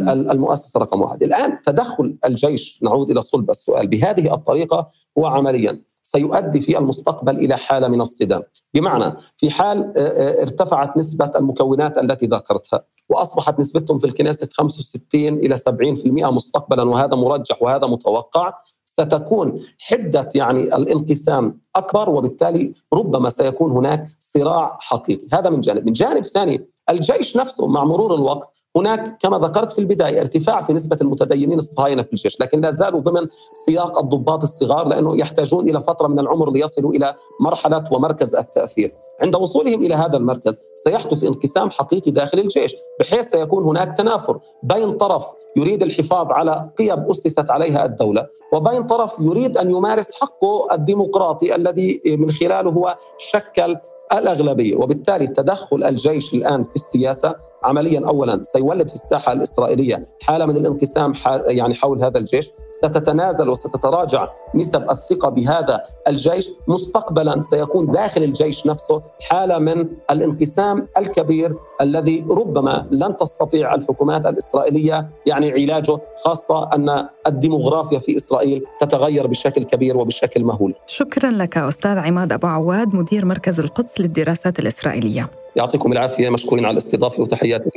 المؤسسة 0.10 0.80
رقم 0.80 1.02
واحد، 1.02 1.24
الآن 1.24 1.62
تدخل 1.62 2.18
الجيش 2.26 2.80
نعود 2.84 3.10
إلى 3.10 3.22
صلب 3.22 3.50
السؤال 3.50 3.88
بهذه 3.88 4.34
الطريقة 4.34 4.92
هو 5.18 5.26
عمليا 5.26 5.82
سيؤدي 6.04 6.60
في 6.62 6.78
المستقبل 6.78 7.38
إلى 7.38 7.58
حالة 7.58 7.88
من 7.88 8.02
الصدام، 8.02 8.44
بمعنى 8.74 9.16
في 9.38 9.50
حال 9.50 9.94
ارتفعت 10.42 10.98
نسبة 10.98 11.32
المكونات 11.36 11.98
التي 11.98 12.26
ذكرتها 12.26 12.84
وأصبحت 13.10 13.60
نسبتهم 13.60 14.00
في 14.00 14.08
الكنيسة 14.08 14.50
65 14.54 15.34
إلى 15.34 15.58
70% 15.58 16.32
مستقبلا 16.32 16.84
وهذا 16.84 17.16
مرجح 17.16 17.62
وهذا 17.62 17.88
متوقع 17.88 18.54
ستكون 19.00 19.62
حدة 19.80 20.30
يعني 20.36 20.62
الانقسام 20.62 21.60
أكبر 21.76 22.10
وبالتالي 22.10 22.74
ربما 22.94 23.30
سيكون 23.30 23.72
هناك 23.72 24.08
صراع 24.20 24.78
حقيقي. 24.82 25.28
هذا 25.34 25.50
من 25.50 25.62
جانب. 25.62 25.86
من 25.86 25.94
جانب 25.94 26.26
ثاني 26.26 26.66
الجيش 26.90 27.38
نفسه 27.38 27.68
مع 27.68 27.84
مرور 27.84 28.16
الوقت 28.16 28.53
هناك 28.76 29.18
كما 29.22 29.38
ذكرت 29.38 29.72
في 29.72 29.80
البداية 29.80 30.22
ارتفاع 30.22 30.62
في 30.62 30.74
نسبة 30.74 30.98
المتدينين 31.02 31.58
الصهاينة 31.58 32.04
في 32.04 32.14
الجيش، 32.14 32.40
لكن 32.40 32.62
لا 32.62 32.72
زالوا 32.72 33.00
ضمن 33.00 33.28
سياق 33.66 34.00
الضباط 34.00 34.44
الصغار 34.44 34.88
لأنه 34.88 35.18
يحتاجون 35.18 35.70
إلى 35.70 35.82
فترة 35.82 36.08
من 36.08 36.20
العمر 36.20 36.52
ليصلوا 36.52 36.92
إلى 36.92 37.16
مرحلة 37.40 37.86
ومركز 37.92 38.36
التأثير. 38.36 38.94
عند 39.22 39.36
وصولهم 39.36 39.82
إلى 39.84 39.96
هذا 39.96 40.18
المركز 40.18 40.60
سيحدث 40.76 41.24
انقسام 41.24 41.70
حقيقي 41.70 42.12
داخل 42.12 42.40
الجيش، 42.40 42.76
بحيث 43.00 43.30
سيكون 43.30 43.64
هناك 43.64 43.98
تنافر 43.98 44.40
بين 44.64 44.98
طرف 44.98 45.26
يريد 45.56 45.84
الحفاظ 45.84 46.32
على 46.32 46.70
قيم 46.78 47.00
أسست 47.00 47.50
عليها 47.50 47.86
الدولة، 47.86 48.28
وبين 48.54 48.84
طرف 48.84 49.16
يريد 49.20 49.58
أن 49.58 49.72
يمارس 49.72 50.14
حقه 50.14 50.68
الديمقراطي 50.72 51.56
الذي 51.56 52.02
من 52.06 52.32
خلاله 52.32 52.70
هو 52.72 52.98
شكل 53.18 53.76
الأغلبية، 54.14 54.76
وبالتالي 54.76 55.28
تدخل 55.28 55.84
الجيش 55.84 56.34
الآن 56.34 56.64
في 56.64 56.76
السياسة 56.76 57.36
عمليا 57.64 58.08
اولا 58.08 58.42
سيولد 58.44 58.88
في 58.88 58.96
الساحة 58.96 59.32
الإسرائيلية 59.32 60.08
حالة 60.22 60.46
من 60.46 60.58
الانقسام 60.58 61.14
يعني 61.48 61.76
حول 61.76 62.04
هذا 62.04 62.18
الجيش 62.18 62.50
ستتنازل 62.72 63.50
وستتراجع 63.50 64.28
نسب 64.56 64.90
الثقة 64.92 65.30
بهذا 65.30 65.82
الجيش 66.08 66.50
مستقبلا 66.68 67.42
سيكون 67.42 67.92
داخل 67.92 68.24
الجيش 68.24 68.68
نفسه 68.68 69.02
حالة 69.22 69.60
من 69.60 69.88
الانقسام 70.12 70.88
الكبير 70.98 71.56
الذي 71.82 72.26
ربما 72.30 72.88
لن 72.92 73.18
تستطيع 73.18 73.76
الحكومات 73.76 74.26
الإسرائيلية 74.26 75.10
يعني 75.26 75.52
علاجه 75.52 76.00
خاصة 76.24 76.74
أن 76.74 77.08
الديموغرافيا 77.28 78.00
في 78.00 78.16
إسرائيل 78.16 78.66
تتغير 78.80 79.28
بشكل 79.28 79.64
كبير 79.64 79.98
وبشكل 79.98 80.44
مهول. 80.44 80.76
شكرا 80.88 81.32
لك 81.32 81.58
أستاذ 81.58 81.98
عماد 81.98 82.34
أبو 82.34 82.48
عواد 82.48 82.96
مدير 82.96 83.26
مركز 83.26 83.60
القدس 83.60 84.02
للدراسات 84.02 84.60
الإسرائيلية. 84.60 85.43
يعطيكم 85.56 85.92
العافية 85.92 86.30
مشكورين 86.30 86.66
على 86.66 86.74
الاستضافة 86.74 87.24
وتحياتي 87.24 87.70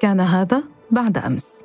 كان 0.00 0.20
هذا 0.20 0.62
بعد 0.90 1.18
أمس. 1.18 1.55